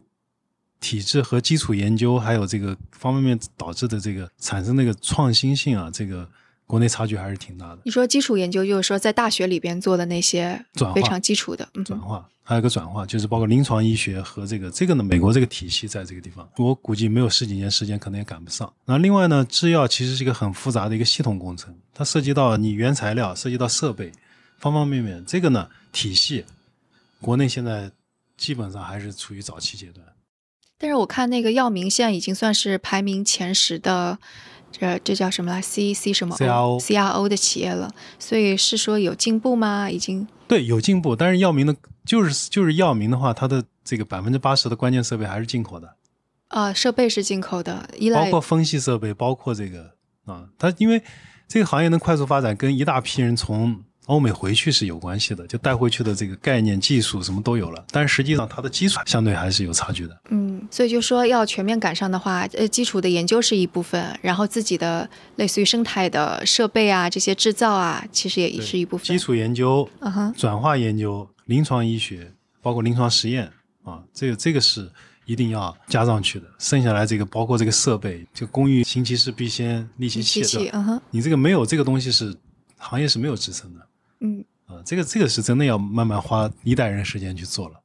[0.82, 6.28] 体制和基础研究，还有这个方方面面导致的这个产生那个创新性啊，这个
[6.66, 7.78] 国内差距还是挺大的。
[7.84, 18.72] 你说基础研究就是说在大学里边做的那些转非常基础的，嗯，转化还有一个转化，就是包括临床医学和这个这个呢，美国这个体系在这个地方，我估计没有十几年时间，可能也赶不上。
[18.84, 24.10] 那另外呢，制药其实是一个很复杂的一个系统工程，它涉及到你原材料，涉及到设备，
[24.58, 25.24] 方方面面。
[25.24, 26.44] 这个呢，体系
[27.20, 27.90] 国内现在
[28.36, 30.04] 基本上还是处于早期阶段。
[30.82, 34.18] 但是我看那个药明现在已经算是排名前十的
[34.72, 39.88] 这这叫什么来？C C 什么 CRO C R O 的企业了，所以是说有进步吗？
[39.88, 45.94] 已经对，有进步，但是药明的，就是就是药明的话，它的这个百分之八十的关键设备还是进口的，
[46.48, 51.00] 啊，设备是进口的，依赖包括分析设备，包括这个啊，它因为
[51.46, 60.20] 这个行业能快速发展，跟一大批人从欧美回去是有关系的，就带回去的这个概念、技术什么都有了，但是实际上它的基础相对还是有差距的。
[60.30, 69.06] 嗯，所以就说要全面赶上的话，呃，基础的研究是一部分，然后自己的类似于生态的设备啊，这些制造啊，其实也是一部分。
[69.06, 73.48] 基础研究、嗯哼，转化研究、临床医学，包括临床实验
[73.84, 74.90] 啊，这个这个是
[75.26, 76.46] 一定要加上去的。
[76.58, 82.34] 剩下来这个包括这个设备，就工欲行其事必先利其器，嗯哼，你这个没有这个东西是
[82.78, 83.80] 行业是没有支撑的
[84.22, 84.44] 嗯。
[84.66, 84.80] 啊。
[84.86, 87.82] 这个这个是真的要慢慢花一代人时间去做了。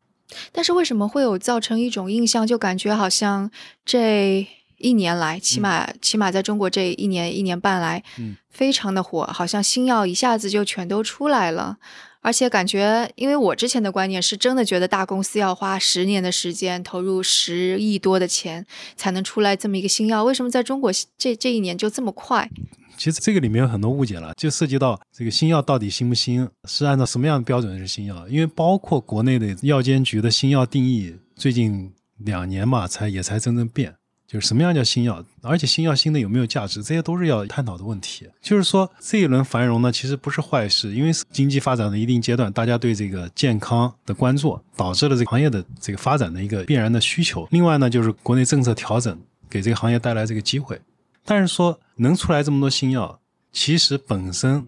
[0.51, 3.49] 但是为什么会有造成一种印象，就感觉好像
[3.85, 4.45] 这
[4.77, 11.77] 一年来，起码、起码在中国这一年一年半来，嗯，非常的火，好像新药一下子就全都出来了。
[12.19, 18.65] 而且感觉，因为我之前的观念是真的觉得大公司要花十年的时间，投入十亿多的钱
[18.97, 22.49] 才能出来这么一个新药，为什么在中国这这一年就这么快？
[22.97, 28.27] 其实这个里面有很多误解了，就涉及到这个新药到底新不新，是按照什么样的标准是新药？
[28.27, 33.93] 因为包括国内的药监局的新药定义，最近两年嘛才也才真正变，
[34.25, 38.27] 就是什么样叫新药，而且新药新的有没有价值，这些都是要探讨的问题。
[38.41, 47.47] 就是说这一轮繁荣呢，其实不是坏事，因为经济发展的一定阶段，大家对这个健康的关注，导致了这个行业的这个发展的一个必然的需求。
[47.51, 49.17] 另外呢，就是国内政策调整
[49.49, 50.79] 给这个行业带来这个机会。
[51.27, 53.19] 但是说能出来这么多新药，
[53.51, 54.65] 其实本身，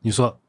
[0.00, 0.40] 你说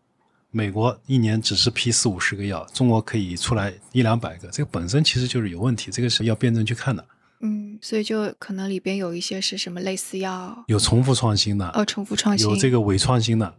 [0.50, 7.06] 美国一年只是批四五十个药，中国可以出来一两百个，这个本身其实就是有问题，这个是要辩证去看的。
[7.42, 13.54] 嗯，所以就可能里边有一些是什么类似药，有重复创新的，哦，重复创新，有这个伪创新的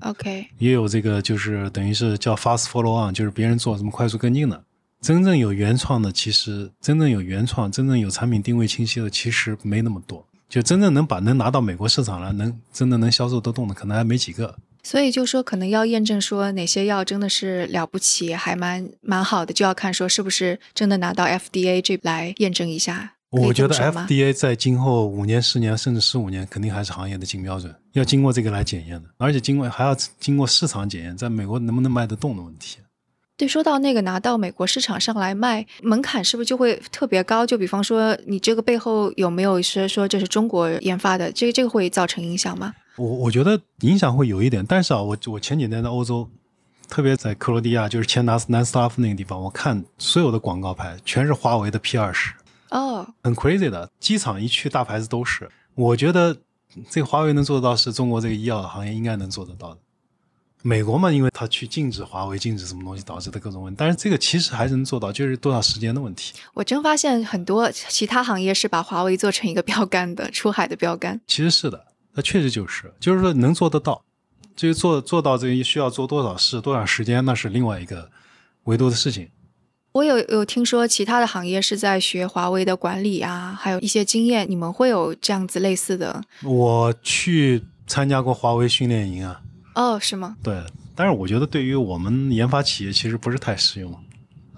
[0.00, 4.64] ，OK，也有这个就是等于是叫 fast follow on，就是别人做什么快速跟进的。
[5.00, 10.26] 真正有原创的，其实真正有原创、真正有产品定位清晰的，其实没那么多。
[10.48, 14.56] 就真正能把能拿到美国市场了，能真的能销售得动的，可能还没几个。
[14.82, 23.14] 所以就说可能要验证说哪些药真的是了不起，还蛮蛮好的，就要看说是不是真的拿到 FDA 这来验证一下。
[23.30, 32.78] 我觉得 FDA 在今后五年、十年甚至十五年，肯定还是行业的金标准，要经过这个来检验的，而且经过还要经过市场检验，在美国能不能卖得动的问题。
[33.38, 37.46] 对，说到那个拿到美国市场上来卖，门槛是不是就会特别高？
[37.46, 41.30] 就比方说，你这个背后有没有是说这是中国研发的？
[41.30, 42.74] 这个这个会造成影响吗？
[42.96, 46.28] 我我觉得影响会有一点，但是啊，我我前几天在欧洲，
[46.88, 52.32] 特别在克罗地亚，就是前南南斯拉夫那个地方，我看所有的广告牌全是华为的 P 二十，
[52.70, 53.88] 哦，很 crazy 的。
[54.00, 55.48] 机场一去，大牌子都是。
[55.76, 56.36] 我觉得
[56.90, 59.78] 这个华为能做得到，是中国这个医药行业应该能做得到的。
[60.62, 66.34] 美国嘛，因为它去禁止华为、禁止什么东西导致的各种问题，但是这个其实还是能做到，就是多少时间的问题。
[66.54, 71.20] 我真发现很多其他行业是把华为做成一个标杆的出海的标杆。
[71.26, 74.02] 其实是的，那确实就是，就是说能做得到。
[74.56, 78.10] 至于做做到这个需要做多少事、多少时间，那是另外一个
[78.64, 79.28] 维度的事情。
[79.92, 86.22] 我有有听说其他的行业是在学华为的管理啊，还有一些经验，你们会有这样子类似的？
[86.42, 89.40] 我去参加过华为训练营啊，
[89.78, 90.36] 哦，是吗？
[90.42, 90.60] 对，
[90.96, 93.94] 但是我觉得对于我们研发企业其实不是太适用，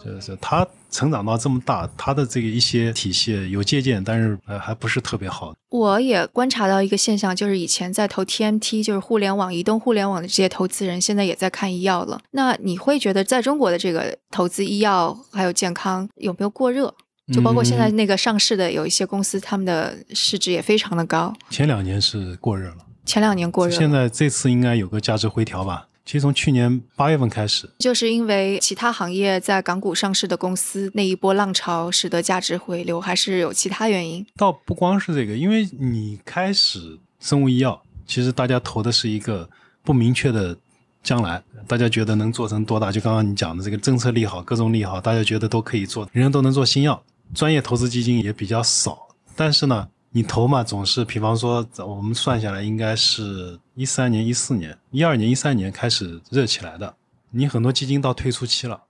[0.02, 5.54] 就是它成长到这么大，它的这个一些体系有借鉴，但是呃还不是特别好。
[5.68, 12.18] 我也观察到一个现象，就是以前在投 TMT，就是互联网、移动互联网的这些投资人，现在也在看医药了。
[12.30, 16.94] 那你会觉得在中国的这个投资医药还有健康有没有过热？
[17.32, 22.78] 就包括现在那个上市的有一些公司，他们的市值也非常的高，前两年是过热了，
[23.10, 23.76] 前两年过热。
[23.76, 25.88] 现在这次应该有个价值回调吧。
[26.04, 34.24] 其实从去年八月份开始，就是因为其他行业在港股上市的公司那一波浪潮，使得价值回流，还是有其他原因？
[34.36, 39.48] 倒不光是这个，因为你开始生物医药，其实大家投的是一个
[39.82, 40.56] 不明确的
[41.02, 42.92] 将来，大家觉得能做成多大？
[42.92, 47.02] 就刚刚你讲的这个政策利好，各种利好，大家觉得都可以做，人人都能做新药，
[47.34, 49.08] 专业投资基金也比较少。
[49.34, 56.94] 但是呢，你投嘛，总是比方说我们算下来，应该是一三年、一四年、一二年、一三年开始热起来的，
[57.30, 58.82] 你很多基金到退出期了。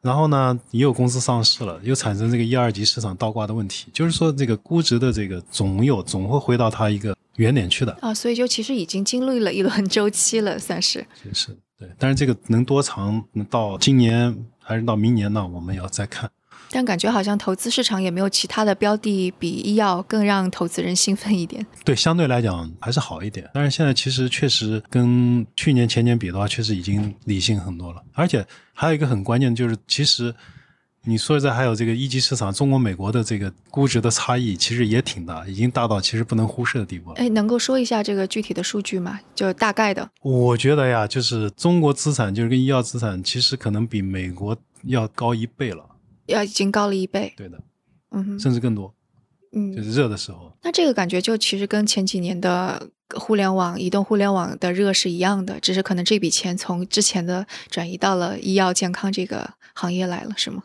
[0.00, 11.06] 然后呢，也有公司上市了，又产生这个一二级市场倒挂的问题，就是说这个估值的这个总有总会回到它一个原点去的，啊，所以就其实已经经历了一轮周期了，算是。
[11.24, 11.88] 就是对。
[11.98, 15.46] 但是这个能多长，能到今年还是到明年呢？
[15.46, 16.30] 我们要再看。
[16.72, 21.64] 但感觉好像投资市场也没有其他的标的比医药更让投资人兴奋一点。
[21.84, 23.48] 对，相对来讲还是好一点。
[23.52, 28.02] 但是现在其实确实跟去年前年比的话，确实已经理性很多了。
[28.14, 30.34] 而且还有一个很关键就是，其实
[31.04, 37.16] 你说在还有这个一级市场，中国美国的这个估值的差异其实也挺大，已经大到其实不能忽视的地步了。
[37.16, 39.20] 哎，能够说一下这个具体的数据吗？
[39.34, 40.08] 就大概的。
[40.22, 45.84] 我觉得呀，就是中国资产就是跟医药资产，其实可能比美国要高一倍了。
[46.26, 47.60] 要已经高了一倍，对的，
[48.10, 48.94] 嗯哼，甚至更多，
[49.52, 50.56] 嗯，就是热的时候。
[50.62, 60.62] 那这个感觉就其实跟前几年的互联网、移动互联网的热是一样的，只是可能这笔钱从之前的转移到了医药健康这个行业来了，是吗？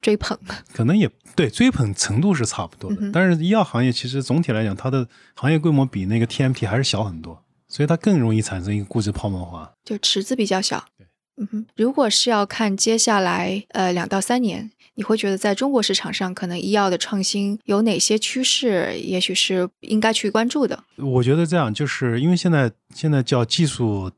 [0.00, 0.38] 追捧，
[0.72, 3.10] 可能也对，追捧程度是差不多的。
[3.12, 10.84] 但是医药行业其实总体来讲，它的行业规模比那个 TMT 还是小很多，所以它更容易产生一个估值泡沫化，就池子比较小。
[11.38, 14.70] 嗯哼，如果是要看接下来呃两到三年。
[14.94, 18.98] 你会觉得在中国市场上，可能医药的创新有哪些趋势？
[18.98, 20.82] 也许是应该去关注的。
[20.96, 24.10] 我觉得这样，就是因为现在现在叫技术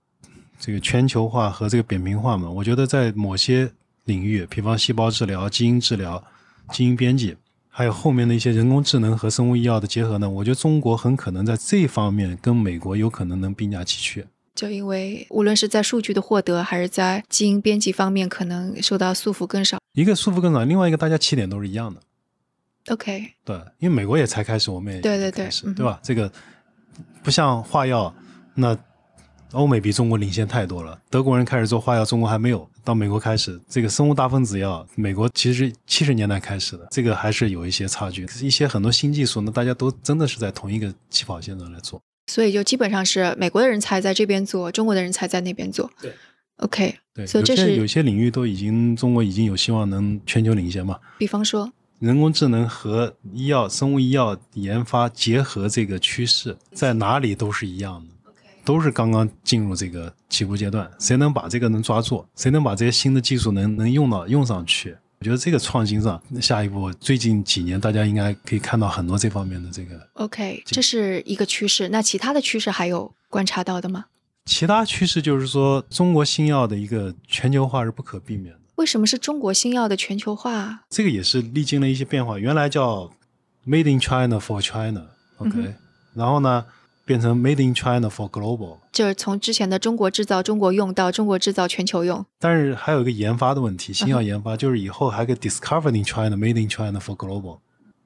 [0.59, 2.49] 这个全球化和这个扁平化嘛。
[2.49, 3.71] 我觉得在某些
[4.07, 6.25] 领域，比方细胞治疗、基因治疗、
[6.73, 7.37] 基因编辑，
[7.69, 14.25] 还有后面的一些人工智能和生物医药的结合呢，我觉得中国很可能在这方面跟美国有可能能并驾齐驱。
[14.61, 19.79] 就因为无论是在数据的获得，还是在基因编辑方面，可能受到束缚更少。
[19.95, 21.99] 一个束缚更少，另外一个大家起点都是一样的。
[22.89, 25.99] OK，对，因为美国也才开始，我们也对对对，对吧？
[26.03, 26.31] 这个
[27.23, 28.15] 不像化药，
[28.55, 28.77] 那
[29.53, 31.01] 欧美比中国领先太多了。
[31.09, 38.29] 德国人开始做化药，中国还没有；到美国开始，这个生物大分子药，美国其实七十年代开始的，这个还是有一些差距。
[38.43, 41.99] 一些很多新技术那，大家都真的是在同一个起跑线上来做。
[42.31, 45.91] 所以就基本上是美国的人才在这边做，中国的人才在那边做。
[46.01, 46.13] 对
[46.59, 50.97] ，OK，对，所以这是有些领域都已经中国已经有希望能全球领先嘛。
[51.19, 58.33] 比方说，人工智能和医药、生物医药研发结合这个趋势，在哪里都是一样的，
[58.65, 60.89] 都是刚刚进入这个起步阶段。
[61.01, 64.97] 谁能把这个能抓住，谁能把这些新的技术能能用到用上去？
[65.21, 70.09] 我觉得这个创新上，下一步最近几年大家应该可以看到很多这方面的这个。
[70.15, 71.91] OK，这是一个趋势。
[71.91, 74.07] 那其他的趋势还有观察到的吗？
[74.47, 78.61] 其他趋势就是说，中国新药的一个全球化是不可避免的。
[78.77, 80.81] 为什么是中国新药的全球化？
[80.89, 82.39] 这个也是历经了一些变化。
[82.39, 83.11] 原来叫
[83.67, 85.75] Made in China for China，OK，
[86.15, 86.65] 然后呢？
[87.11, 92.25] 变成 Made in China for Global，就是从之前的中国制造、中国用到中国制造、全球用。
[92.39, 97.59] 但是还有一个研发的问题，新药研发就是以后还可以 Discovered in China，Made in China for Global，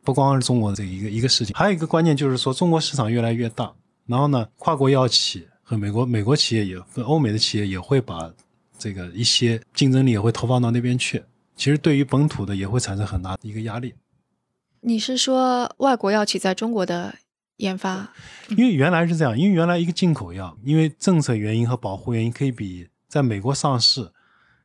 [0.03, 1.55] 不光是中国这一个一个事情。
[1.55, 3.71] 还有一个关键就是说，中国市场越来越大，
[4.07, 8.33] 然后呢，跨国药企和美国美国企业也和欧美的企业也会把
[8.79, 11.23] 这个一些竞争力也会投放到那边去。
[11.57, 13.93] 其实对于本土的也会产生很大的一个压力。
[14.81, 17.15] 你是说外国药企在中国的？
[17.59, 18.13] 研发，
[18.51, 24.11] 因为原来是这样，因为原来一个进口药，因为政策原因和保护原因，可以比在美国上市，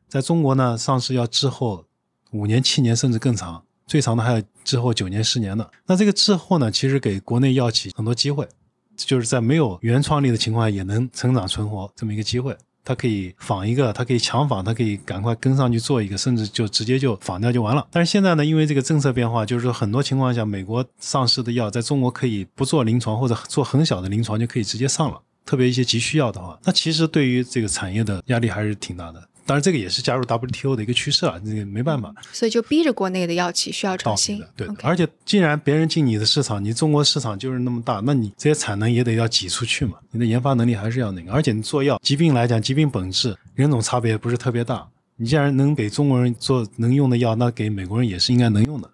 [0.07, 1.85] 在中国呢上市要滞后
[2.31, 5.69] 五年、七年甚至更长，最长的还有滞后九年、十年的。
[5.85, 8.47] 那这个滞后呢，其实给国内药企很多机会，
[8.95, 12.57] 就是在没有原创力的情况下也能成长存活这么一个机会。
[12.83, 17.85] 它可以仿一个，它可以强仿，它可以赶快跟上去做一个，甚至就直接就仿掉就完了。
[17.91, 29.23] 但是现在呢，因为这个政策变化，就是说很多情况下，美国上市的药在中国可以不做临床或者做很小的临床就可以直接上了，特别一些急需药的话，那其实对于这个产业的压力还是挺大的。
[29.49, 32.13] 当然，这个也是加入 WTO 的一个趋势啊，这个没办法。
[32.31, 34.39] 所以就逼着国内的药企需要创新。
[34.55, 39.93] 对，而且既然别人进你的市场，你中国市场就是那么大，那你这些产能也得要挤出去嘛。
[40.11, 41.31] 你的研发能力还是要那个。
[41.31, 44.87] 而且你做药，疾病来讲，疾病本质人种差别不是特别大。
[45.15, 48.87] 你既然能给中国人做能用的药，那给美国人也是应该能用的。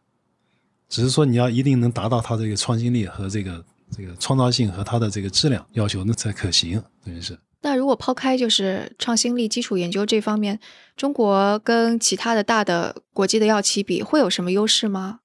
[0.88, 7.38] 只是说你要一定能达到它这个创新力和这个这个创造性和它的这个质量要求，那才可行，等于是。
[7.65, 10.60] 那如果抛开就是创新力、基础研究这方面，
[10.95, 15.21] 中国跟其他的大的国际的药企比，会有什么优势吗？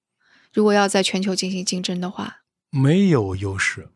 [0.51, 2.39] 如果要在全球进行竞争的话，
[2.71, 3.89] 没有优势，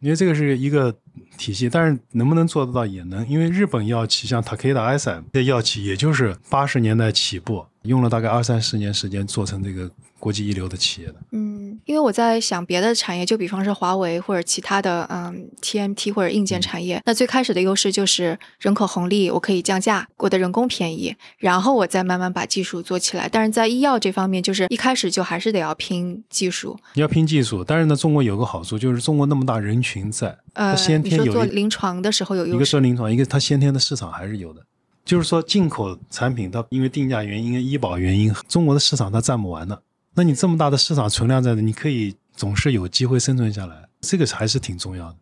[0.00, 0.98] 因为这个是一个
[1.38, 9.90] 体系，但是能不能做得到也能，因为日本药企像 Takeda、i s a 这药企，也就是八十年代起步，用了大概二三十年时间做成这个。
[10.18, 23.28] 国际一流的企业的，嗯，因为我在想别的产业，就比方说华为或者其他的，嗯，TMT 或者硬件产业，那最开始的优势就是人口红利，我可以降价，我的人工便宜，然后我再慢慢把技术做起来。
[23.28, 27.62] 但是在医药这方面，就是一开始就还是得要拼技术，你要拼技术。
[27.62, 34.62] 但是呢，中国有个好处，就是中国那么大人群在，呃，先天有做临床的时候有优势一个做临床，一个它先天的市场还是有的。
[35.04, 39.80] 就是说进口产品它因为定价原因、医保原因，中国的市场它占不完的。
[40.14, 45.16] 那你这么大的市场存量在这，你可以总是有机会生存下来，这个还是挺重要的。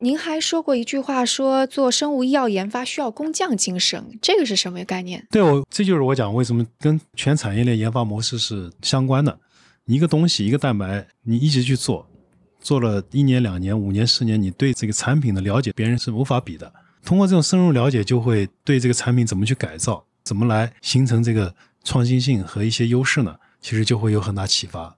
[0.00, 5.26] 您还说过一句话，说做生物医药研发需要工匠精神，这个是什么概念？
[5.28, 9.36] 对我，这就是我讲为什么跟全产业链研发模式是相关的。
[9.86, 12.06] 一个东西，一个蛋白，你一直去做，
[12.60, 16.72] 做了一年、两年、五年、十年，你对这个产品的了解，别人是无法比的。
[17.04, 23.34] 通过这种深入了解，就会对这个产品怎么去改造，怎么来形成这个创新性和一些优势呢？
[23.60, 24.96] 其实就会有很大启发。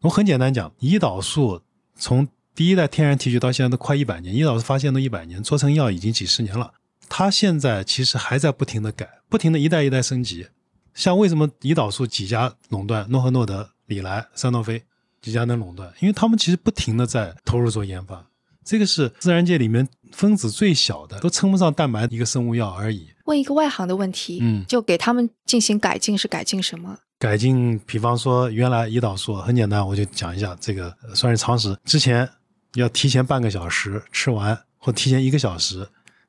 [0.00, 1.62] 我很简单讲，胰岛素
[1.96, 6.72] 从第一代天然提取到现在都快一百年，胰岛素发现都一百年，做成药已经几十年了。
[7.08, 10.48] 它现在其实还在不停的改，不停的一代一代升级。
[10.94, 13.70] 像为什么胰岛素几家垄断，诺和诺德。
[13.86, 14.84] 李来、赛诺菲
[15.20, 18.24] 几家能垄断，因为他们其实不停的在投入做研发。
[18.64, 23.08] 这个是自然界里面分子最小的，都称不上蛋白一个生物药而已。
[23.24, 27.00] 问一个外行的问题，嗯，就给他们进行改进，是改进什么？
[27.20, 31.78] 改进，比方说原来胰岛素很简单，我就讲一下这个算是常识。
[31.84, 32.26] 之前
[32.74, 35.80] 要提前半个小时吃完，或提前一个小时，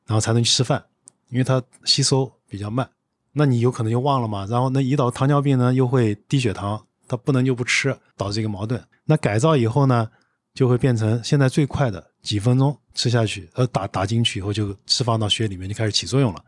[0.05, 0.83] 然后才能去吃饭，
[1.29, 2.87] 因为它吸收比较慢。
[3.31, 4.45] 那你有可能就忘了嘛？
[4.47, 6.85] 然后那胰岛糖尿病呢，又会低血糖。
[7.07, 8.81] 它不能就不吃，导致一个矛盾。
[9.03, 10.09] 那改造以后呢，
[10.53, 16.41] 就会变成现在最快的几分钟吃下去，呃，打打进去以后就释放到血里面就开始起作用了。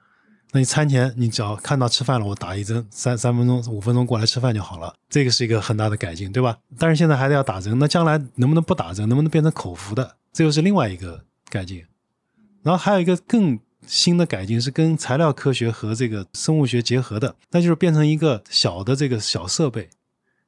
[0.55, 4.93] 那你餐前你只要看到吃饭了，我打一针，三三分钟、五分钟过来吃饭就好了。
[5.09, 6.59] 这个是一个很大的改进，对吧？
[6.77, 11.83] 但是现在还得要打针，那将来能不能不打针，能不能变成口服的，这又是另外一个改进。
[12.61, 19.89] 然后还有一个更新的改进是跟材料科学和这个生物学结合的，那就是变成一个小的这个小设备。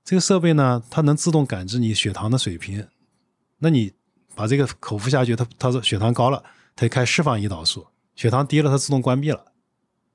[0.03, 2.87] 这个设备呢，它能自动感知你血糖的水平。
[3.57, 3.91] 那你
[4.35, 6.43] 把这个口服下去，它它说血糖高了，
[6.75, 7.81] 它就开始释放胰岛素；
[8.15, 9.43] 血糖低了，它自动关闭了。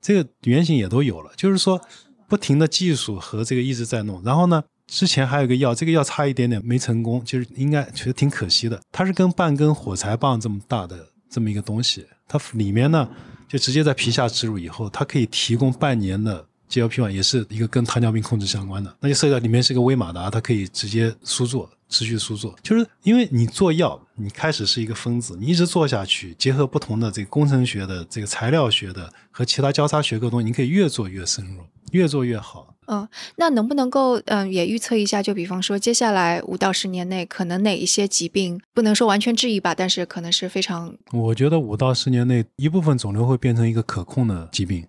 [0.01, 1.79] 这个原型也都有了，就是说
[2.27, 4.21] 不停的技术和这个一直在弄。
[4.23, 8.81] 然后呢，之前还有一个药，这个药差一点点没成功，就是应该觉得挺可惜的。
[8.91, 13.09] 它是跟半根火柴棒这么大的这么一个东西，它里面呢
[13.47, 16.47] 就直接在皮下植入以后，它可以提供半年的。
[16.71, 22.55] GLP-1 也是一个跟糖尿病控制相关的，那就涉及到里面是个微马达，它可以直接输做，持续输做。
[22.63, 31.61] 就是因为你做药，你开始是一个分子，你一直做下去，结合不同的这个工程学的、这个材料学的和其他交叉学科东西，你可以越做越深入，
[31.91, 32.67] 越做越好。
[32.87, 33.07] 嗯，
[33.37, 35.21] 那能不能够嗯也预测一下？
[35.21, 40.93] 就比方说，接下来五到十年内，可能哪一些疾病不能说完全治愈吧，但是可能是非常……
[41.13, 44.85] 我觉得五到十年内，一部分肿瘤会变成一个可控的疾病。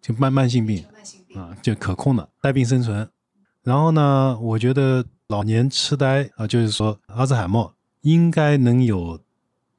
[0.00, 0.84] 就慢慢性病
[1.34, 3.08] 啊，就可控的带病生存。
[3.62, 9.20] 然后呢，我觉得老年痴呆啊，就是说阿兹海默，应该能有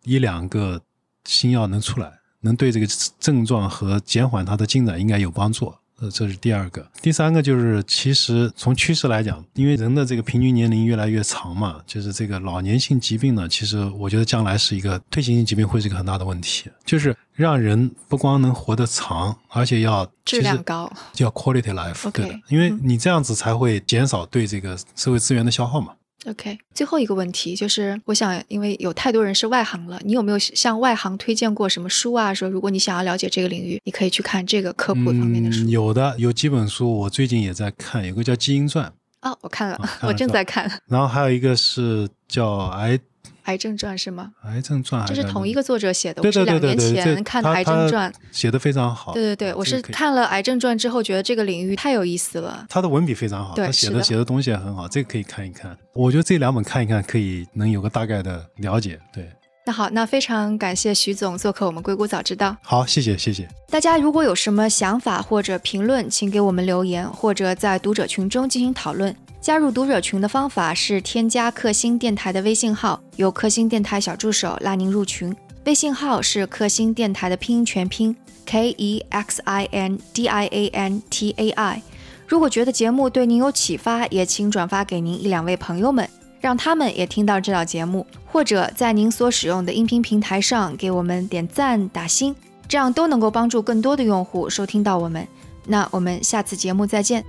[0.03, 0.81] 一两个
[1.25, 2.85] 新药能出来，能对这个
[3.19, 5.73] 症状和减缓它的进展应该有帮助。
[6.01, 25.93] 呃，这是第二个，第三个就是其实从趋势来讲，因为人的这个平均年龄越来越长嘛，就是这个老年性疾病呢，其实我觉得将来是一个退行性疾病会是一个很大的问题，就是让人不光能活得长，而且要质量高，叫 quality life，对的，因为你这样子才会减少对这个社会资源的消耗嘛。
[26.27, 32.31] OK，最后一个问题就是，我想，因为有太多人是外行了，你有没有向外行推荐过什么书啊？
[32.33, 35.67] 说如果你想要了解这个领域，你可以去看这个科普方面的书。
[35.67, 38.91] 有的，有几本书，我最近也在看，有个叫《基因传》
[39.29, 40.71] 哦，我看了， 我正在看。
[40.87, 42.97] 然后还有一个是叫《癌》。
[43.43, 44.31] 癌症传是吗？
[44.43, 46.21] 癌症传，这是同一个作者写的。
[46.23, 49.13] 我是两年前看的《癌症传》，写的非常好。
[49.13, 52.65] 对对对，我是看了《癌症传》之后，觉得这个领域太有意思了。
[52.69, 55.75] 他的文笔非常好，他写的写的东西也很好，这个可以看一看。
[55.93, 58.99] 我觉得这两本看一看，可以能有个大概的了解。
[59.13, 59.29] 对。
[59.63, 62.55] 那好，那非常感谢徐总做客我们硅谷早知道。
[62.63, 63.47] 好，谢谢谢谢。
[63.69, 69.15] 大家如果有什么想法或者评论，请给我们留言，或者在读者群中进行讨论。
[69.41, 75.35] 加入读者群的方法是添加克星电台的微信号，由克星电台小助手拉您入群。
[75.65, 78.15] 微信号是克星电台的拼音全拼
[78.45, 81.81] K E X I N D I A N T A I。
[82.27, 86.07] 如果觉得节目对您有启发，也请转发给您一两位朋友们，
[86.39, 92.35] 让他们也听到这档节目，或者在您所使用的音频平台上给我们点赞打星，
[92.67, 95.27] 这样都能够帮助更多的用户收听到我们。
[95.65, 97.25] 那我们下次节目再见。